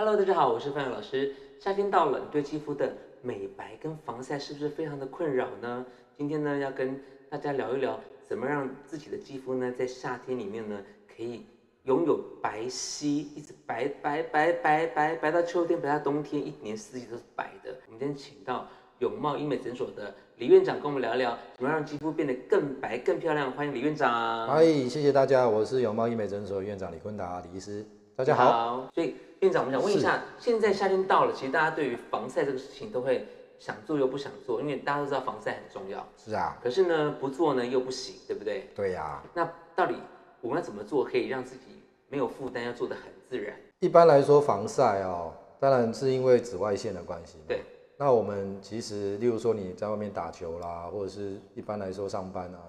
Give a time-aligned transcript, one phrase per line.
[0.00, 1.30] Hello，大家好，我是范老师。
[1.60, 5.84] 夏天到了，你对肌肤的美白跟防晒是不是非常的困扰呢？
[6.16, 11.44] 今天呢，要跟大家聊一聊，怎么让自己的肌肤呢，在夏天里面呢，可以
[11.82, 17.70] 拥有白皙，一直白白白白白白到秋天，白到冬天，一年四季都是白的。
[17.84, 18.66] 我们今天请到
[19.00, 23.52] 永茂医美诊所的李院长跟我们聊聊，怎么让肌肤变得更白更漂亮。
[23.52, 24.48] 欢迎李院长。
[24.48, 27.84] 嗨，谢谢大家，我是永茂医美诊所院长李坤达李医师，
[28.16, 28.88] 大家好。
[28.94, 33.26] 所以院长，我们想问一下，现在夏天到了，其实大家对于防晒这个事情都会
[33.58, 36.06] 想做又不想做，因为大家都知道防晒很重要。
[36.18, 38.68] 是啊，可是呢，不做呢又不行，对不对？
[38.74, 39.22] 对呀。
[39.32, 39.94] 那到底
[40.42, 43.56] 我们要怎么做，可以让自己没有负担，要做的很自然？
[43.78, 47.38] 一般来说，防晒哦，当然是因为紫外线的关系。
[47.48, 47.62] 对。
[47.96, 52.60] 那我们其实，例如说你在外面打球啦，或者是一般来说上班啊，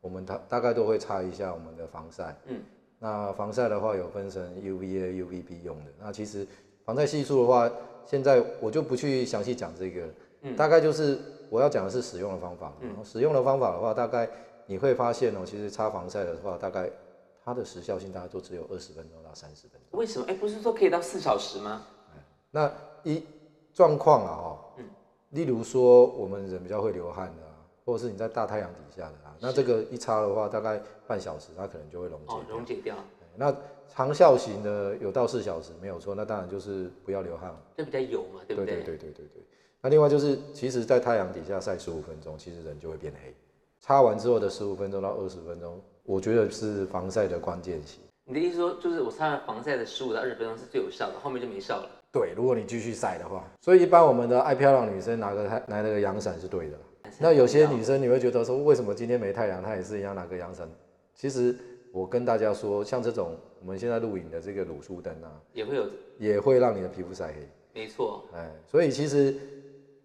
[0.00, 2.36] 我们大大概都会擦一下我们的防晒。
[2.46, 2.60] 嗯。
[3.06, 5.92] 那防晒的话有分成 UVA、UVB 用的。
[6.00, 6.44] 那其实
[6.84, 7.70] 防晒系数的话，
[8.04, 10.08] 现在我就不去详细讲这个，
[10.42, 11.16] 嗯，大概就是
[11.48, 12.72] 我要讲的是使用的方法。
[12.80, 14.28] 嗯，使用的方法的话，大概
[14.66, 16.90] 你会发现哦，其实擦防晒的话，大概
[17.44, 20.00] 它的时效性大概都只有二十分钟到三十分钟。
[20.00, 20.26] 为什么？
[20.28, 21.86] 哎，不是说可以到四小时吗？
[22.50, 22.68] 那
[23.04, 23.22] 一
[23.72, 24.84] 状况啊，哈，嗯，
[25.30, 27.45] 例如说我们人比较会流汗的。
[27.86, 32.34] 或者是你在大太阳底下的啊，那这个一擦的话，大概半小时，它可能就会溶解。
[32.34, 32.96] 哦，溶解掉。
[33.36, 33.54] 那
[33.88, 36.12] 长效型的有到四小时，没有错。
[36.12, 37.54] 那当然就是不要流汗。
[37.76, 38.74] 就比较油嘛，对不对？
[38.74, 39.42] 对对对对对对。
[39.80, 43.32] 那另外就是，其实，在太阳底下晒十五分钟，其实人就会变黑。
[43.78, 48.00] 擦完之后的十五分钟到二十分钟，我觉得是防晒的关键期。
[48.24, 51.88] 你的意思说，就是我擦完防晒的十五到二十分钟是最有效的，后面就没效了。
[52.10, 53.44] 对，如果你继续晒的话。
[53.60, 56.78] 所以一般我们的爱漂亮女生拿个拿那个阳伞是对的。
[57.18, 60.68] 那有些女生你会觉得说，为什么今天没太阳，她也是一样拿个阳伞？
[61.14, 61.56] 其实
[61.92, 65.86] 我跟大家说，像这种我们现在录影的这个卤素灯啊，也会有，
[66.18, 67.48] 也会让你的皮肤晒黑。
[67.72, 69.34] 没错，哎，所以其实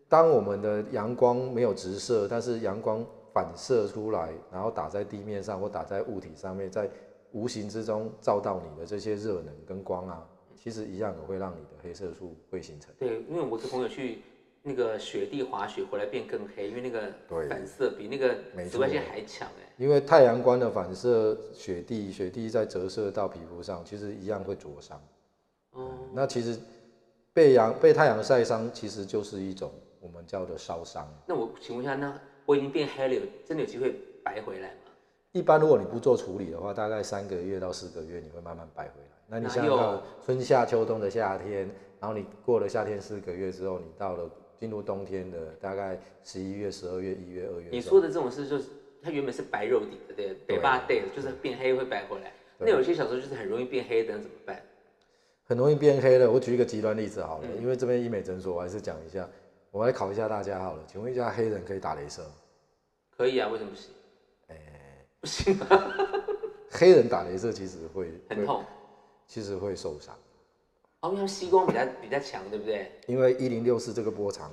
[0.08, 6.90] 当我们的阳光没有直射，但是阳光反射出来，然后打在地面上或打在物体上面，在
[7.32, 10.26] 无形之中照到你的这些热能跟光啊，
[10.56, 12.94] 其实一样也会让你的黑色素会形成。
[12.98, 14.20] 对，因为我的朋友去。
[14.64, 17.12] 那个雪地滑雪回来变更黑，因为那个
[17.50, 18.36] 反射比那个
[18.70, 19.74] 紫外线还强哎。
[19.78, 25.02] 因为太阳光的反射，雪地雪地再折射到皮肤上，其实一样会灼伤。
[25.72, 25.90] 哦。
[26.14, 26.60] 那其实
[27.34, 31.12] 被阳被太阳晒伤，其实就是一种我们叫的烧伤。
[31.26, 32.14] 那我请问一下，那
[32.46, 34.76] 我已经变黑了，真的有机会白回来吗？
[35.32, 39.18] 一般如果你不做处理的话，大概三个月到四个月，你会慢慢白回来。
[39.26, 41.68] 那你想想，春夏秋冬的夏天，
[42.00, 44.30] 然后你过了夏天四个月之后，你到了。
[44.62, 47.68] 进入冬天的大概十一月、十二月、一月、二月。
[47.72, 48.66] 你说的这种事，就是
[49.02, 52.32] 它原本是白肉底的，对，北巴 day 就是变黑会白回来。
[52.60, 54.62] 那有些小时候就是很容易变黑的，怎么办？
[55.46, 59.28] 很容易变黑的，我举一个极端例子好了，因为这边医美诊所，我还是讲一下，
[59.72, 60.84] 我来考一下大家好了。
[60.86, 62.22] 请问一下，黑人可以打镭射？
[63.18, 63.92] 可以啊，为什么不行？
[64.50, 64.56] 哎，
[65.20, 65.58] 不行。
[66.70, 68.64] 黑人打镭射其实会很痛，
[69.26, 70.16] 其实会受伤。
[71.02, 72.92] 哦，因为吸光比较比较强，对不对？
[73.08, 74.52] 因为一零六四这个波长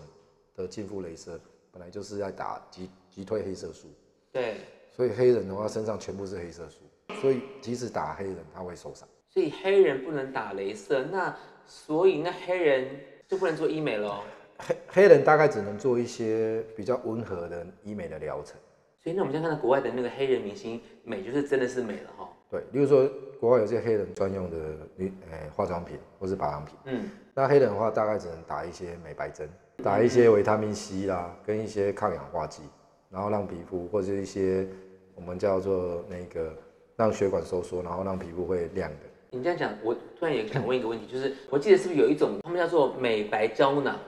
[0.56, 1.38] 的近肤镭射
[1.70, 3.88] 本来就是在打击击退黑色素，
[4.32, 4.56] 对。
[4.90, 6.80] 所以黑人的话身上全部是黑色素，
[7.20, 9.06] 所以即使打黑人他会受伤。
[9.28, 12.98] 所以黑人不能打镭射，那所以那黑人
[13.28, 14.22] 就不能做医美喽？
[14.56, 18.56] 黑黑人大概只能做一些比较温和的医美的疗程。
[19.00, 22.28] 所以那我们现在看到国外的那个黑人明星美，就是真的是美了哈。
[22.50, 23.06] 对，例如说
[23.38, 24.56] 国外有些黑人专用的
[24.96, 29.48] 女诶化妆品或是保养品，嗯，那黑人的话大概只能打一些美白针，
[29.84, 32.62] 打一些维他命 C 啦，跟一些抗氧化剂，
[33.10, 34.66] 然后让皮肤或者一些
[35.14, 36.56] 我们叫做那个
[36.96, 38.96] 让血管收缩，然后让皮肤会亮的。
[39.30, 43.98] 你这样讲，我突然也想问一个问题，就是我记得是不是有一种他们叫做美白胶囊，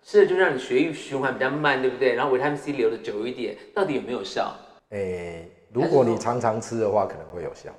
[0.00, 2.14] 吃了就让你血液循环比较慢，对不对？
[2.14, 4.54] 然后维他命 C 留的久一点，到底有没有效？
[4.90, 5.50] 诶。
[5.72, 7.70] 如果你常常吃的话，可能会有效。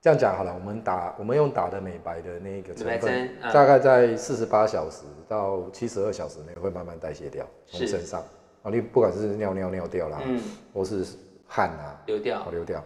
[0.00, 8.22] 这样讲好了，我们打我们用打的美白的那个成分，大概在四十八小时到七十二小时内会慢慢代谢掉从身上
[8.62, 8.70] 啊。
[8.70, 10.38] 你不管是尿尿尿掉啦，嗯，
[10.74, 11.06] 或是
[11.46, 12.84] 汗啊流掉，流掉。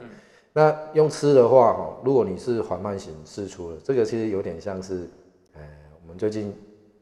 [0.53, 5.11] 那用吃的话，哈，如果你是缓慢型释出的，这个其实有点像是，
[5.55, 5.61] 呃，
[6.01, 6.57] 我们最近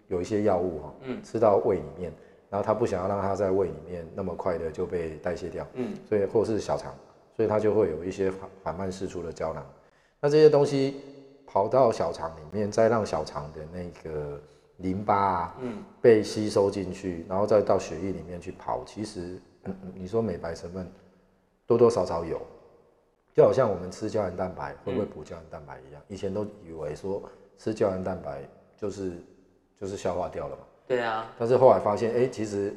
[0.09, 2.11] 有一些药物哈，嗯，吃到胃里面，
[2.49, 6.95] 然后他不想要让它在胃里面那么快的就被代谢掉，嗯，所以或者是小肠。
[7.37, 9.65] 所以它就会有一些缓缓慢释出的胶囊，
[10.21, 11.03] 那这些东西
[11.47, 14.41] 跑到小肠里面，再让小肠的那个
[14.79, 18.83] 淋巴啊，嗯，被吸收进去，然后再到血液里面去跑。
[18.85, 19.39] 其实，
[19.95, 20.91] 你说美白成分
[21.67, 22.41] 多多少少有，
[23.35, 27.23] 就好像我们吃胶原蛋白会不会补胶原蛋白一样，以前都以为说
[27.59, 28.43] 吃胶原蛋白
[28.77, 29.13] 就是
[29.79, 30.63] 就是消化掉了嘛。
[30.87, 32.75] 对啊，但是后来发现，哎、其实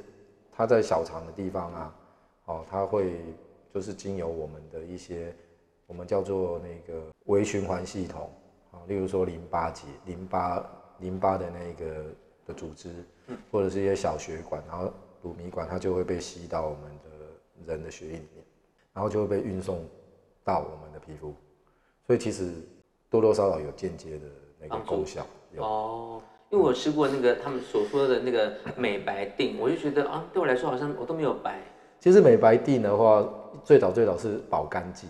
[0.52, 1.96] 它在小肠的地方啊，
[2.46, 3.22] 哦，它会
[3.74, 5.34] 就是经由我们的一些
[5.88, 8.32] 我们叫做那个微循环系统
[8.72, 10.64] 啊、例如说淋巴结、淋巴
[11.00, 12.06] 淋巴的那个
[12.46, 12.90] 的组织，
[13.52, 14.94] 或者是一些小血管，然后
[15.24, 18.46] 乳糜管，它就会被吸到我们的人的血液里面，
[18.94, 19.84] 然后就会被运送
[20.44, 21.34] 到我们的皮肤，
[22.06, 22.52] 所以其实
[23.10, 24.26] 多多少少有间接的
[24.60, 25.26] 那个功效。
[25.52, 26.22] 有哦，
[26.52, 31.60] 因为我吃过那个他们所说的那个美白定，我就觉得啊，对我来说好像我都没有白，
[32.00, 33.28] 其实美白定的话，
[33.64, 35.08] 最早最早是保肝剂。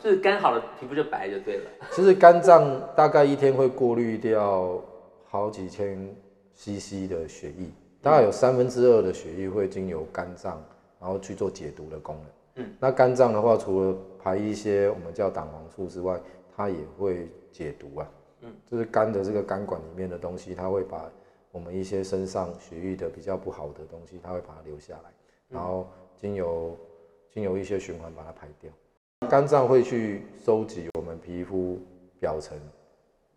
[0.00, 1.70] 就是肝好了，皮肤就白就对了。
[1.92, 4.82] 其实肝脏大概一天会过滤掉
[5.24, 5.96] 好几千
[6.56, 10.60] CC 的血液，大概有三分之二的血液会经由肝脏，
[11.00, 12.64] 然后去做解毒的功能。
[12.64, 16.20] 嗯，那肝脏的话，除了排一些我们叫胆黄素之外，
[16.56, 18.10] 它也会解毒啊。
[18.40, 21.08] 嗯，就是肝的这个肝管里面的东西，它会把
[21.52, 25.10] 我们一些身上血液的比较不好的东西，它会把它留下来，
[25.48, 25.88] 然后
[26.22, 26.78] 经由
[27.32, 28.70] 经由一些循环把它排掉。
[29.28, 31.80] 肝脏会去收集我们皮肤
[32.20, 32.56] 表层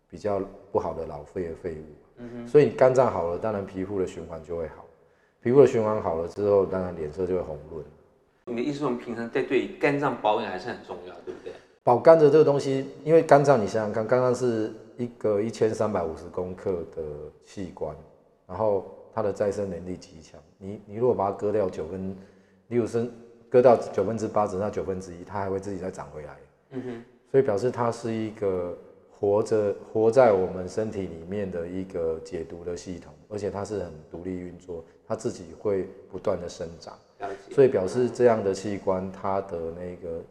[0.08, 0.40] 比较
[0.70, 4.84] 不好的老废的废物，嗯所以你肝脏好了，当然皮肤的循环就会好，
[5.42, 7.84] 皮肤的循环好了之后，当然脸色就会红润。
[8.44, 11.52] 你的意思是我们平常在对肝脏保养还是很重要，对不对？
[11.82, 17.02] 保肝的这个东西，因为肝脏你想想看，肝脏是一个一千三百五十公克的
[17.44, 17.96] 器官，
[18.46, 20.40] 然后它的再生能力极强。
[20.58, 22.16] 你你如果把它割掉九分，
[22.68, 23.08] 例如是
[23.48, 26.36] 割到九分之八，只剩下九分之一，它还会自己再长回来。
[26.70, 28.76] 嗯哼，所以表示它是一个
[29.10, 36.98] 活着活在我们身体里面的一个解毒的系统，而且它是很独立运作，它自己会不断的生长。
[37.50, 40.22] 所以表示这样的器官它的那个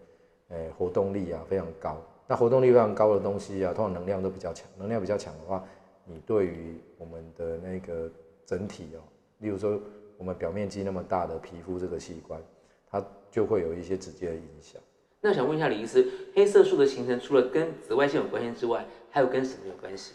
[0.49, 1.99] 呃活动力啊非常高。
[2.27, 5.63] 那活动力非常高的东西啊，通常能量都比较强，能量比较强的话，
[6.05, 8.09] 你对于我们的那个
[8.45, 9.01] 整体哦，
[9.39, 9.79] 例如说
[10.17, 12.41] 我们表面积那么大的皮肤这个器官，
[12.89, 14.81] 它就会有一些直接的影响。
[15.21, 20.13] 那想问一下李医师，黑色素的形成除了跟紫外线有关系之外，还有跟什么有关系？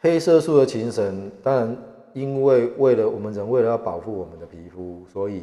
[0.00, 1.76] 黑色素的形成，当然
[2.12, 5.42] 因为为了我们人为了要保护我们的皮肤，所以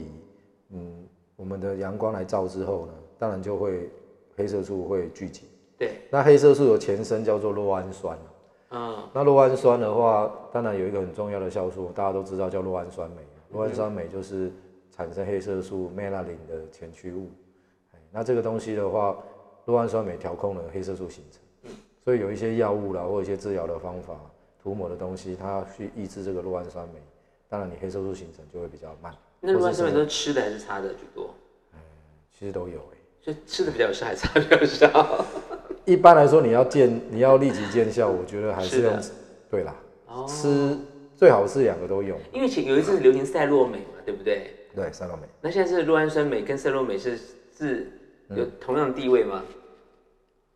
[0.71, 3.89] 嗯，我们的阳光来照之后呢，当然就会
[4.35, 5.43] 黑色素会聚集。
[5.77, 8.17] 对，那黑色素的前身叫做酪氨酸，
[8.71, 13.17] 嗯，那酪氨酸的话，当然有一个很重要的酵素，大家都知道叫酪氨酸酶。
[13.55, 14.51] 酪氨酸酶就是
[14.91, 17.29] 产生黑色素 melanin 的前驱物。
[17.93, 19.17] 哎那这个东西的话，
[19.65, 21.71] 酪氨酸酶调控了黑色素形成，
[22.03, 24.19] 所以有一些药物啦，或一些治疗的方法，
[24.61, 27.01] 涂抹的东西，它去抑制这个酪氨酸酶，
[27.47, 29.13] 当然你黑色素形成就会比较慢。
[29.39, 31.33] 那酪氨酸酶都是吃的还是擦的居多？
[32.37, 35.25] 其实都有哎、所以吃的比较有效，还是擦的比较少？
[35.85, 38.93] 一般来说，你要见你要立即见效，我觉得还是用
[39.49, 39.75] 对啦，
[40.07, 40.77] 哦，吃
[41.15, 42.17] 最好是两个都用。
[42.33, 44.51] 因为前有一阵子流行赛洛美嘛，对不对？
[44.75, 45.23] 对，赛洛美。
[45.41, 47.17] 那现在是酪氨酸镁跟赛洛美是
[47.57, 47.91] 是
[48.29, 49.43] 有同样的地位吗？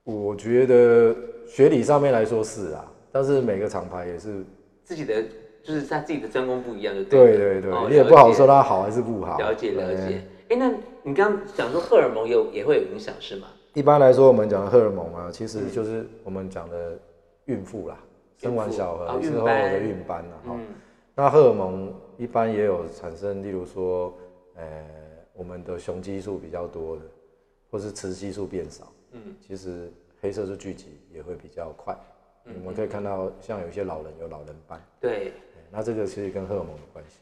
[0.04, 1.16] 我觉得
[1.48, 4.44] 学理上面来说是啊，但是每个厂牌也是，
[4.84, 5.24] 自己的
[5.64, 9.38] 就是他自己的专攻不一样，就对了对对，哦你也不好说它好还是不好。
[9.38, 10.22] 了解了解。
[10.50, 10.72] 哎，那
[11.04, 13.48] 你刚刚讲说荷尔蒙有也会有影响是吗？
[13.76, 16.98] 一般来说，我们讲的荷尔蒙啊，其实就是我们讲的
[17.46, 18.00] 孕妇啦，
[18.40, 20.38] 生完小啊孩之后的孕斑了。
[20.46, 20.66] 哈、嗯，
[21.14, 24.14] 那荷尔蒙一般也有产生，例如说，
[24.56, 24.86] 呃，
[25.34, 27.02] 我们的雄激素比较多的，
[27.70, 29.92] 或是雌激素变少，嗯，其实
[30.22, 31.96] 黑色素聚集也会比较快。
[32.46, 34.82] 我们可以看到，像有一些老人有老人斑。
[35.00, 37.20] 对，哎那这个其实跟荷尔蒙有关系。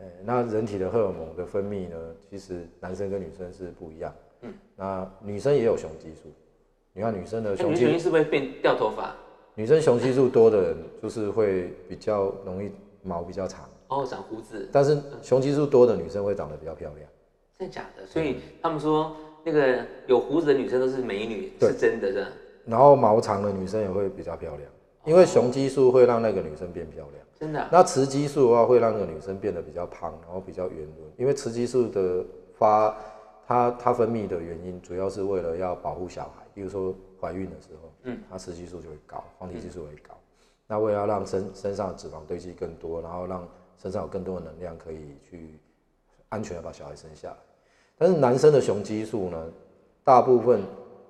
[0.00, 1.96] 哎，那人体的荷尔蒙的分泌呢，
[2.28, 4.12] 其实男生跟女生是不一样。
[4.40, 6.28] 嗯，那女生也有雄激素。
[6.92, 9.14] 你看女生的那雄激是不是会变掉头发？
[9.54, 12.70] 女生雄激素多的人，就是会比较容易
[13.02, 17.08] 毛比较长，哦，长胡子，但是雄激素多的女生会长得比较漂亮。
[17.58, 18.06] 真的假的？
[18.06, 19.14] 所以他们说
[19.44, 22.32] 那个有胡子的女生都是美女，对是真的，真的，
[22.64, 24.62] 然后毛长的女生也会比较漂亮，
[25.04, 27.26] 因为雄激素会让那个女生变漂亮。
[27.38, 27.68] 真的啊。
[27.72, 31.10] 那雌激素的话，会让那个女生变得比较胖，然后比较圆润。
[31.16, 32.24] 因为雌激素的
[32.56, 32.96] 发，
[33.46, 36.46] 它它分泌的原因，主要是为了要保护小孩。
[36.60, 40.14] 比如说怀孕的时候，嗯，它雌激素就会高，黄体激素会高。
[40.66, 43.48] 那为了要让身身上的脂肪堆积更多，然后让
[43.80, 45.54] 身上有更多的能量可以去
[46.28, 47.36] 安全的把小孩生下来。
[47.96, 49.50] 但是男生的雄激素呢，
[50.04, 50.60] 大部分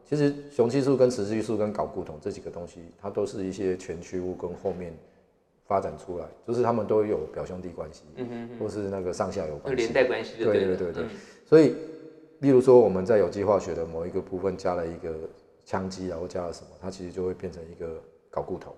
[0.04, 4.96] 其实雄激素跟雌激素跟睾固酮这几个东西，它都是一些前驱物跟后面
[5.66, 9.92] 发展出来，就是他们都有表兄弟关系，嗯哼哼，或是那个上下游有关系连。
[9.92, 10.76] 带关系就对了。
[10.76, 11.08] 对对对嗯
[11.44, 11.74] 所以，
[12.38, 15.12] 例如说我们在有机化学的某一个部分加了一个
[15.70, 18.74] 羟基啊，或加了什么，它其实就会变成一个搞固酮，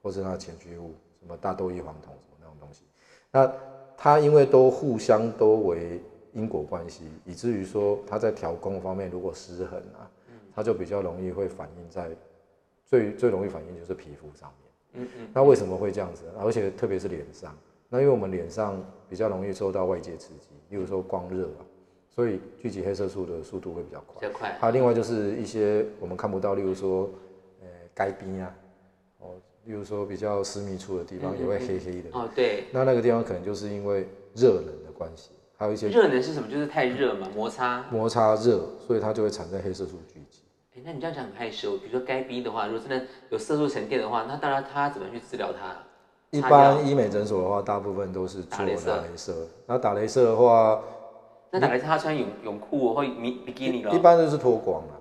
[0.00, 2.84] 或是它的前驱物，什什么大豆异黄酮什么那种东西。
[3.32, 3.52] 那
[3.96, 6.00] 它因为都互相都为
[6.32, 10.08] 因果关系，以至于说它在调控方面如果失衡啊，
[10.54, 12.10] 它就比较容易会反映在
[12.84, 15.04] 最最容易反映就是皮肤上面。
[15.04, 15.28] 嗯嗯。
[15.34, 16.22] 那为什么会这样子？
[16.38, 17.52] 而且特别是脸上，
[17.88, 21.66] 那因为我们脸上比较容易受到外界刺激，例如说光热啊，
[22.16, 24.20] 所以聚集黑色素的速度会比较快。
[24.20, 24.56] 比较快。
[24.58, 27.10] 还有另外就是一些我们看不到，例如说，
[27.60, 28.54] 呃，该冰啊，
[29.20, 29.34] 哦，
[29.66, 32.08] 例如说比较私密处的地方也会黑黑的。
[32.12, 32.64] 哦，对。
[32.72, 36.48] 那那个地方可能就是因为热能的关系，还有一些热能是什么？
[36.50, 37.84] 就是太热嘛，摩擦。
[37.90, 40.40] 摩擦热，所以它就会产生黑色素聚集。
[40.74, 41.76] 哎，那你这样讲很害羞。
[41.76, 45.76] 比如说该逼的话，如果真的有色素沉淀的话，那当然他怎么去治疗它？
[46.30, 49.46] 一般医美诊所的话，大部分都是做打镭射。
[49.66, 50.82] 那打镭射的话，
[51.50, 53.92] 那打镭射他穿泳泳裤或比比基尼了？
[53.92, 55.00] 一般都是脱光了。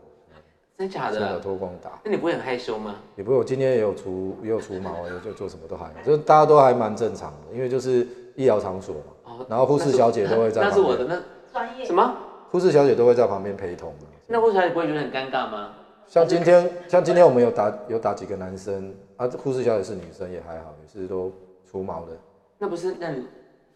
[0.77, 1.19] 真假的？
[1.19, 1.99] 真的脱光打。
[2.03, 2.95] 那你不会很害羞吗？
[3.15, 9.01] 也不会，我今天也有除也有除毛， 也就做什么都还好，就大家都还蛮正常的，因为就是医疗场所嘛。
[9.23, 9.45] 哦。
[9.49, 10.61] 然后护士小姐都会在。
[10.61, 11.21] 那是我的那
[11.51, 11.85] 专业。
[11.85, 12.15] 什么？
[12.51, 13.93] 护士小姐都会在旁边陪同。
[14.27, 15.73] 那护士小姐不会觉得很尴尬吗？
[16.07, 21.31] 像今天，像今天我们有打有打几个男生啊，护士小姐是女生也还好，也是都
[21.69, 22.11] 除毛的。
[22.57, 23.07] 那不是那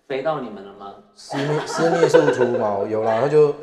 [0.10, 0.96] 肥到你们了吗？
[1.14, 3.54] 私密私密处除毛有啦，他就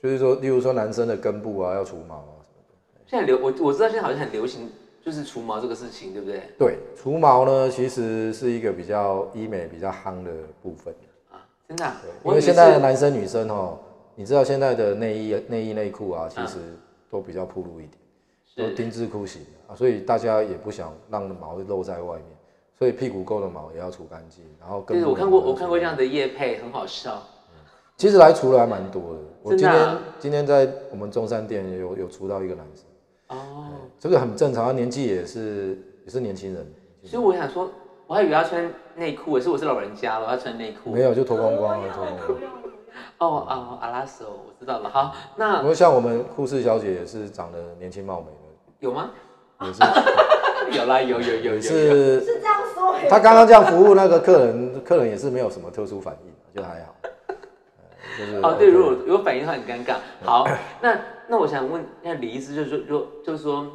[0.00, 2.74] 就是说，例如说男生的根部啊要除毛啊什么的。
[3.04, 4.70] 现在流我我知道现在好像很流行，
[5.04, 6.42] 就是除毛这个事情，对不对？
[6.56, 10.30] 对，除毛呢其实是一个比较医美比较夯的
[10.62, 10.94] 部分
[11.32, 11.92] 啊，真的。
[12.24, 13.76] 因为现在的男生女生哦，
[14.14, 16.58] 你知道现在的内衣内衣内裤啊，其实。
[17.10, 17.86] 都比较铺路一
[18.56, 22.26] 点，都丁字裤型啊，所以大家也不想让毛露在外面，
[22.78, 24.44] 所以屁股沟的毛也要除干净。
[24.60, 27.22] 然后，对，我看过，我看过这样的叶配，很好笑。
[27.96, 29.20] 其实来除了还蛮多的。
[29.42, 32.84] 我今天今天在我们中山店有有除到一个男生。
[33.28, 33.66] 哦，
[34.00, 36.66] 这个很正常，他年纪也是也是年轻人。
[37.04, 37.70] 所以我想说，
[38.06, 40.90] 我还以为他穿内裤，是我是老人家了，他穿内裤。
[40.90, 42.52] 没有，就脱光光了，脱光光。
[43.18, 44.90] 哦哦，阿拉斯哦，我知道了。
[44.90, 48.32] 好，那不过像我们护士小姐也是长得年轻貌美的，
[48.80, 49.10] 有吗？
[49.62, 49.80] 也是，
[50.76, 51.60] 有啦，有有有有。
[51.60, 52.20] 是。
[53.08, 56.94] 他刚刚这样服务那个客人，客人也是没有什么特殊反应，就还好。
[58.42, 59.96] 哦，对，如果有反应的话很尴尬。
[60.22, 60.46] 好，
[60.80, 63.66] 那那我想问那李医师，就是说，就就是说，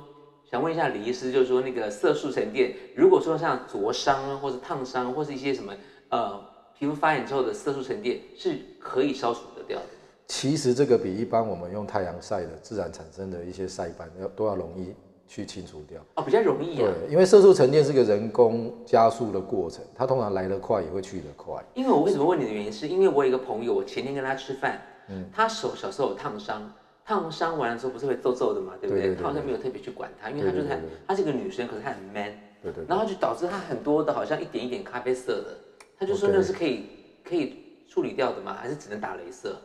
[0.50, 5.74] 想问一下李医师，就是说那个色素沉淀，如果说像灼伤啊或者烫伤，或是一些什么
[6.10, 6.50] 呃。
[6.78, 9.86] 皮肤发炎之后的色素沉淀是可以消除得掉的。
[10.28, 14.96] 其实这个比一般我们用太阳晒的自然产生的一些晒斑要都要容易
[15.30, 16.02] 去清除掉。
[16.16, 16.82] 哦，比较容易。
[16.82, 21.64] 啊对，因为色素沉淀是个人工加速的过程，它通常来得快也会去得快。
[21.76, 26.74] 因为我为什么问你的原因，是因为我有一个朋友，我前天跟他吃饭，嗯，他手小时候有烫伤，
[27.06, 29.14] 烫伤完了之后不是会皱皱的嘛，对不对？
[29.16, 30.68] 他好像没有特别去管他，因为他就是
[31.08, 32.34] 他是个女生，可是她很 man，
[32.64, 32.84] 对对。
[32.88, 35.56] 然后就导致他很多的好像一点一点咖啡色的。
[36.00, 36.86] 他就说那是可以
[37.24, 37.58] 可以
[37.88, 38.58] 处理掉的吗？
[38.60, 39.56] 还是只能打镭射？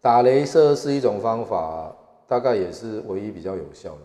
[0.00, 1.94] 打镭射是一种方法，
[2.26, 4.00] 大概也是唯一比较有效的。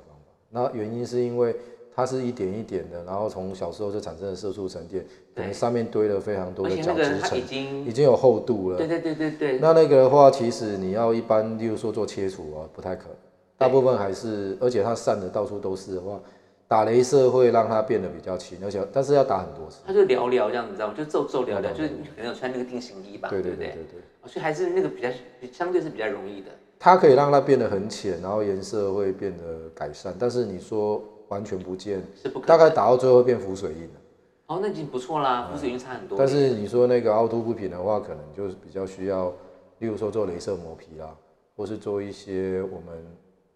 [0.50, 1.56] 那原因是因为
[1.96, 8.77] 它是一点一点的，然后从小时候就产生了色素沉淀，可能上面堆了非常多的角质层，已经已经有厚度了。
[8.77, 9.60] 对对对对对。
[9.60, 13.15] 那那个的话，其实你要一般，例如说做切除啊，不太可能。
[13.58, 16.20] 大部分还是，而且它散的到处都是的话。
[16.70, 19.79] 打镭射会让它变得比较轻，而且但是要打很多次。
[19.88, 20.94] 它就聊聊这样子，知道吗？
[20.96, 24.29] 就皱皱聊聊，就是你可能有穿那个定型衣吧，对对对对对。
[24.29, 25.10] 所以还是那个比较
[25.51, 26.51] 相对是比较容易的。
[26.79, 34.00] 它可以让它变得很浅，然后颜色会变得改善，但是你说完全不见，是不可大概打到最后变浮水印了。
[34.48, 36.17] 哦，那已经不错啦，浮水印差很多。
[36.17, 39.29] 但是你说那个凹凸不平的话，可能就是比较需要，
[39.79, 41.15] 例如说做镭射磨皮啦，
[41.55, 43.05] 或是做一些我们。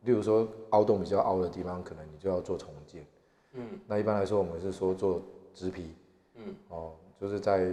[0.06, 3.06] 例如说凹洞比较凹的地方，可能你就要做重建。
[3.54, 5.22] 嗯，那一般来说，我们是说做
[5.54, 5.96] 植皮。
[6.36, 7.72] 嗯，哦，就是在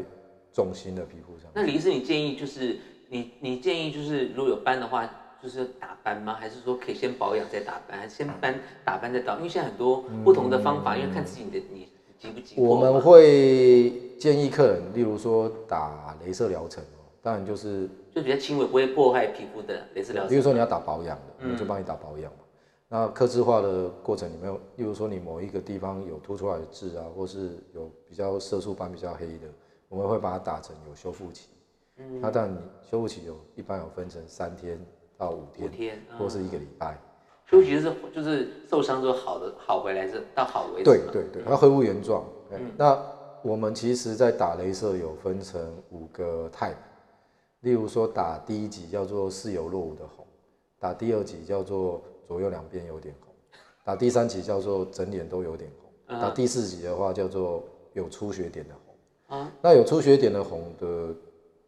[0.52, 1.50] 重心的皮肤上。
[1.52, 2.78] 那李医师，你建议就是
[3.08, 5.10] 你你建议就是如果有斑的话，
[5.42, 6.34] 就是打斑吗？
[6.34, 9.36] 还是说可以先保养再打斑，还是先斑打斑再打？
[9.36, 12.54] 因为现在很多不同的方法，因为看自己的你急不急。
[12.58, 16.82] 我们会建议客人，例如说打镭射疗程。
[17.22, 20.30] 当然就是就比较轻微，不会破坏皮肤的镭射疗程。
[20.30, 22.38] 比如说你要打保养的，我们就帮你打保养嘛。
[22.88, 29.46] 那刻字化的过程里面，例如说你某一个地方有凸出来的痣啊，或是有比较色素斑比较黑的，
[29.90, 31.50] 我们会把它打成有修复期。
[31.98, 32.22] 嗯。
[32.22, 32.58] 那当然你
[32.90, 34.80] 修复期有一般有分成三天
[35.20, 36.98] 到五天，五天，或是一个礼拜。
[37.46, 40.84] 修复期是就是受伤之后好的好回来是到好为止。
[40.84, 42.24] 对对对，它恢复原状。
[42.50, 42.72] 嗯。
[42.78, 42.98] 那
[43.42, 45.60] 我们其实在打镭射有分成
[45.90, 46.74] 五个 type。
[47.60, 50.26] 例如说，打第一级叫做似有若无的红，
[50.78, 53.34] 打第二级叫做左右两边有点红，
[53.84, 57.62] 打第三级叫做整脸都有点红，打第四级的话叫做
[57.92, 59.52] 有出血点的红啊。
[59.60, 61.14] 那有出血点的红的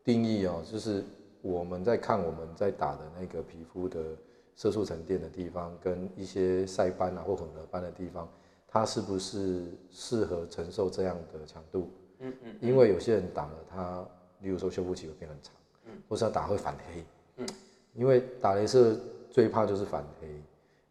[0.03, 1.05] 定义哦，就是
[1.43, 4.17] 我们在看我们在打的那个皮肤的
[4.55, 8.29] 色素沉淀的地方，跟一些晒斑啊或混合斑的地方，
[8.67, 11.91] 它是不是适合承受这样的强度？
[12.21, 12.57] 嗯嗯。
[12.61, 14.07] 因为有些人打了它，
[14.41, 15.53] 例如说修复期会变很长，
[15.87, 17.05] 嗯，或是要打会反黑，
[17.39, 17.49] 嗯，
[17.95, 18.97] 因为打镭射
[19.31, 20.29] 最怕就是反黑。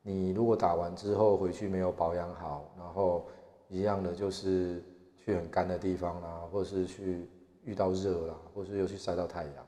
[0.04, 3.28] 你如果打完之后回去没有保养好，然后
[3.70, 4.84] 一样的就是
[5.18, 7.30] 去很干的地方啦，或者是去
[7.64, 9.66] 遇到热啦，或是又去晒到太阳，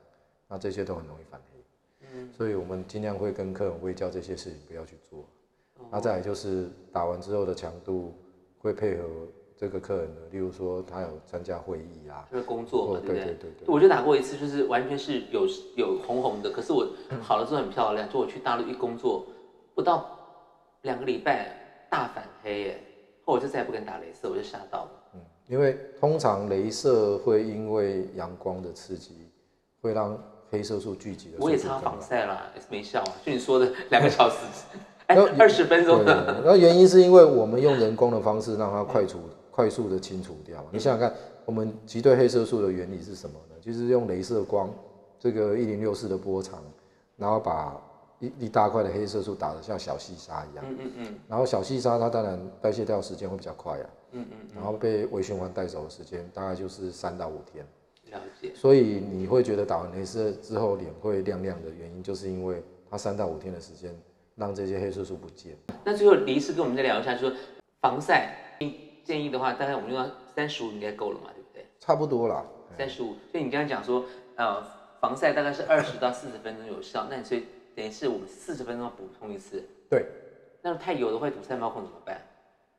[0.54, 1.64] 那这些都很容易反黑。
[2.12, 5.24] 嗯，所以我们尽量会跟客人微教这些事情不要去做。
[5.90, 8.14] 那再来就是打完之后的强度
[8.60, 9.04] 会配合
[9.56, 13.24] 这个客人的，例如说他有参加会议啊，就是工作嘛，对不对？
[13.24, 13.66] 对对对。
[13.66, 15.44] 我就打过一次，就是完全是有
[15.74, 16.86] 有红红的，可是我
[17.20, 18.08] 好了之后很漂亮。
[18.08, 19.26] 就我去大陆一工作，
[19.74, 20.08] 不到。
[20.82, 22.80] 两个礼拜大反黑耶，
[23.24, 24.90] 后我就再也不敢打镭射，我就吓到了。
[25.14, 29.30] 嗯，因为通常镭射会因为阳光的刺激，
[29.80, 30.22] 会让
[30.54, 31.36] 黑色素聚集的。
[31.40, 33.12] 我也擦防晒啦，没效啊。
[33.24, 34.36] 就你说的 两个小时，
[35.08, 36.42] 哎，二十分钟的。
[36.44, 39.18] 那 原因是因为我们用人工的方式让它快速
[39.50, 40.64] 快速的清除掉。
[40.70, 43.56] 你想想看，我们击对黑色素的原理是什么呢？
[43.60, 44.70] 就是用镭射光，
[45.18, 46.62] 这个一零六四的波长，
[47.16, 47.76] 然后把。
[48.20, 57.66] 一一大块的黑色素打得像小细沙一样，嗯嗯嗯，然后小细沙它当然代谢掉时间会比较快啊，嗯嗯，然后被微循环带走的时间大概就是三到五天，
[58.18, 58.52] 了解。
[58.54, 63.94] 所以你会觉得打完镭射之后脸会亮亮的原因，就是因为它三到五天的时间
[64.36, 65.56] 让这些黑色素不见。
[65.84, 67.32] 那最后李医师跟我们再聊一下，说
[67.80, 68.58] 防晒
[69.04, 71.66] 建议的话，大概我们用到三十五应该够了嘛，对不对？
[71.80, 72.44] 差不多啦，
[72.76, 73.14] 三十五。
[73.30, 74.04] 所以你刚才讲说，
[74.36, 74.62] 呃，
[75.00, 77.44] 防晒大概是二十到四十分钟有效，那你所以。
[77.76, 80.06] 等于是我们四十分钟补充一次，对。
[80.62, 82.22] 那太油的会堵塞毛孔怎么办？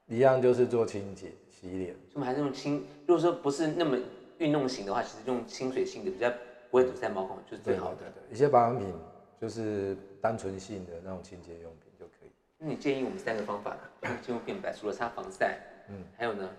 [0.07, 1.93] 一样就是做清洁洗脸。
[2.13, 3.97] 我们还是用清，如果说不是那么
[4.37, 6.29] 运动型的话，其实用清水性的比较
[6.69, 8.01] 不会堵塞毛孔，就是最好的。
[8.29, 8.93] 一些保养品
[9.39, 12.31] 就是单纯性的那种清洁用品就可以。
[12.57, 13.75] 那你建议我们三个方法
[14.21, 16.49] 进入 变白，除了擦防晒，嗯，还有呢？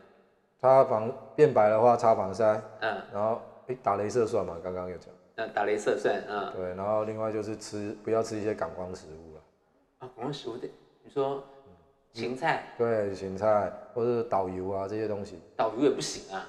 [0.59, 4.57] 擦防变白的话，擦防晒，嗯，然后哎打镭射算吗？
[4.63, 5.13] 刚刚有讲。
[5.35, 6.51] 那打镭射算啊？
[6.57, 9.41] 对，然后另外就是吃不要吃一些感光食物了。
[9.99, 10.67] 啊，感光食物的，
[11.05, 11.45] 你说
[12.15, 12.69] 芹菜？
[12.79, 15.39] 对，芹菜或者导游啊这些东西。
[15.55, 16.49] 导游也不行啊，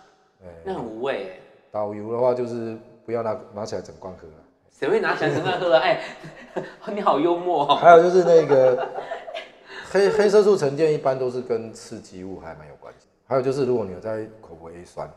[0.63, 1.39] 那很无味哎。
[1.71, 4.33] 导游的话就是不要拿拿起来整罐喝了。
[4.69, 5.81] 谁会拿起来整罐喝啊？
[5.81, 6.01] 哎，
[6.93, 7.75] 你好幽默哦。
[7.75, 8.87] 还有就是那个
[9.91, 13.07] 黑黑色素沉淀一般都是跟刺激物还蛮有关系。
[13.25, 15.09] 还有就是如果你有在口服 A 酸，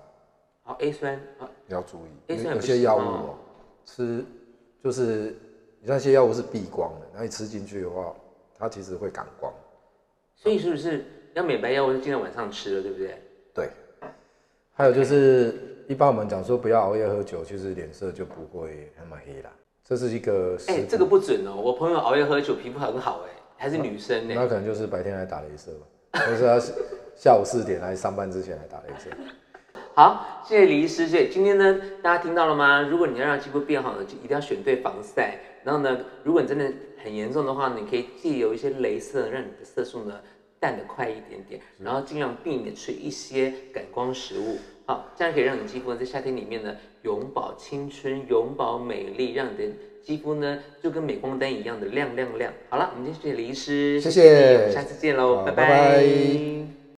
[0.63, 3.35] 好 A 酸啊，要注意，有些药物哦。
[3.85, 4.25] 吃
[4.83, 5.37] 就是
[5.83, 8.15] 那些药物是避光的，那你吃进去的话，
[8.59, 9.53] 它其实会感光。
[10.35, 11.05] 所以是不是
[11.35, 13.19] 要美白药物就尽量晚上吃了，对不对？
[13.55, 13.71] 对。
[14.81, 15.55] 还有就是
[15.89, 19.51] 一般我们讲说不要熬夜喝酒，其实脸色就不会那么黑啦。
[19.87, 21.55] 这是一个哎，这个不准哦。
[21.55, 24.33] 我朋友熬夜喝酒皮肤很好哎，还是女生呢。
[24.35, 26.59] 那可能就是白天来打镭射吧， 就是他
[27.15, 29.11] 下午四点来上班之前来打镭射。
[29.95, 31.07] 好，谢谢李医师。
[31.07, 32.81] 所以今天呢，大家听到了吗？
[32.81, 35.39] 如果你要让肌肤变好呢，就一定要选对防晒。
[35.63, 36.73] 然后呢，如果你真的
[37.05, 40.19] 很严重的话，你可以借由一些镭射，让你的色素呢
[40.59, 41.61] 淡的快一点点。
[41.79, 44.57] 然后尽量避免吃一些感光食物。
[44.91, 49.63] 好，这样可以让你肌肤在夏天里面呢永葆青春、永葆美丽，让你的
[50.03, 52.53] 肌肤呢就跟镁光灯一样的亮亮亮。
[52.69, 56.80] 好了，我们今天谢谢李医师，谢谢，下次见喽，拜拜。